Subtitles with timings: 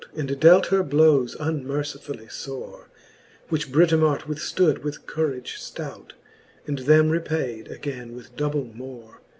[0.15, 2.87] And dealt her blowes unmercifully fore j
[3.49, 6.13] Which Britomart withftood with courage ftout,
[6.65, 9.21] And them repaide againe with double more.